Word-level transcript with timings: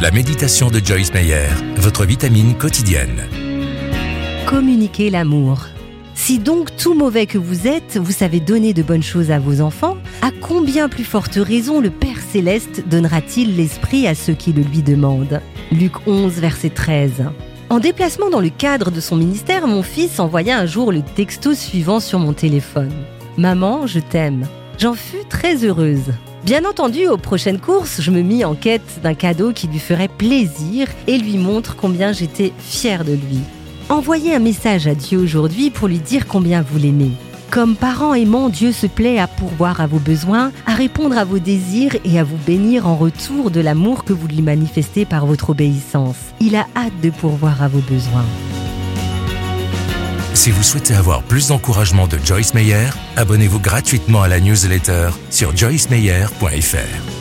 La 0.00 0.10
méditation 0.10 0.70
de 0.70 0.80
Joyce 0.82 1.12
Meyer, 1.12 1.48
votre 1.76 2.06
vitamine 2.06 2.56
quotidienne. 2.56 3.28
Communiquer 4.46 5.10
l'amour. 5.10 5.66
Si 6.14 6.38
donc 6.38 6.74
tout 6.74 6.94
mauvais 6.94 7.26
que 7.26 7.36
vous 7.36 7.66
êtes, 7.66 7.98
vous 7.98 8.10
savez 8.10 8.40
donner 8.40 8.72
de 8.72 8.82
bonnes 8.82 9.02
choses 9.02 9.30
à 9.30 9.38
vos 9.38 9.60
enfants, 9.60 9.98
à 10.22 10.30
combien 10.30 10.88
plus 10.88 11.04
forte 11.04 11.34
raison 11.34 11.82
le 11.82 11.90
Père 11.90 12.16
céleste 12.32 12.88
donnera-t-il 12.88 13.56
l'esprit 13.56 14.06
à 14.06 14.14
ceux 14.14 14.32
qui 14.32 14.54
le 14.54 14.62
lui 14.62 14.80
demandent? 14.80 15.42
Luc 15.70 16.06
11, 16.06 16.32
verset 16.32 16.70
13. 16.70 17.24
En 17.68 17.78
déplacement 17.78 18.30
dans 18.30 18.40
le 18.40 18.48
cadre 18.48 18.90
de 18.90 19.00
son 19.00 19.16
ministère, 19.16 19.66
mon 19.66 19.82
fils 19.82 20.18
envoya 20.18 20.58
un 20.58 20.64
jour 20.66 20.92
le 20.92 21.02
texto 21.02 21.52
suivant 21.52 22.00
sur 22.00 22.18
mon 22.18 22.32
téléphone. 22.32 22.94
Maman, 23.36 23.86
je 23.86 24.00
t'aime. 24.00 24.48
J'en 24.78 24.94
fus 24.94 25.26
très 25.28 25.62
heureuse. 25.62 26.10
Bien 26.44 26.64
entendu, 26.64 27.06
aux 27.06 27.18
prochaines 27.18 27.60
courses, 27.60 28.00
je 28.00 28.10
me 28.10 28.22
mis 28.22 28.44
en 28.44 28.54
quête 28.54 29.00
d'un 29.02 29.14
cadeau 29.14 29.52
qui 29.52 29.66
lui 29.66 29.78
ferait 29.78 30.08
plaisir 30.08 30.88
et 31.06 31.18
lui 31.18 31.36
montre 31.36 31.76
combien 31.76 32.12
j'étais 32.12 32.52
fière 32.58 33.04
de 33.04 33.12
lui. 33.12 33.38
Envoyez 33.90 34.34
un 34.34 34.38
message 34.38 34.86
à 34.86 34.94
Dieu 34.94 35.18
aujourd'hui 35.18 35.70
pour 35.70 35.86
lui 35.86 35.98
dire 35.98 36.26
combien 36.26 36.62
vous 36.62 36.78
l'aimez. 36.78 37.10
Comme 37.50 37.76
parent 37.76 38.14
aimant, 38.14 38.48
Dieu 38.48 38.72
se 38.72 38.86
plaît 38.86 39.18
à 39.18 39.26
pourvoir 39.26 39.80
à 39.80 39.86
vos 39.86 39.98
besoins, 39.98 40.52
à 40.66 40.74
répondre 40.74 41.18
à 41.18 41.24
vos 41.24 41.40
désirs 41.40 41.96
et 42.04 42.18
à 42.18 42.24
vous 42.24 42.38
bénir 42.46 42.86
en 42.86 42.96
retour 42.96 43.50
de 43.50 43.60
l'amour 43.60 44.04
que 44.04 44.12
vous 44.12 44.28
lui 44.28 44.40
manifestez 44.40 45.04
par 45.04 45.26
votre 45.26 45.50
obéissance. 45.50 46.16
Il 46.40 46.54
a 46.56 46.66
hâte 46.76 47.00
de 47.02 47.10
pourvoir 47.10 47.62
à 47.62 47.68
vos 47.68 47.80
besoins. 47.80 48.24
Si 50.40 50.50
vous 50.50 50.62
souhaitez 50.62 50.94
avoir 50.94 51.22
plus 51.22 51.48
d'encouragement 51.48 52.06
de 52.06 52.16
Joyce 52.16 52.54
Meyer, 52.54 52.88
abonnez-vous 53.16 53.60
gratuitement 53.60 54.22
à 54.22 54.28
la 54.28 54.40
newsletter 54.40 55.10
sur 55.28 55.54
joycemeyer.fr. 55.54 57.19